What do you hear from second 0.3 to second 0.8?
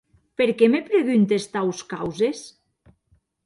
Per qué me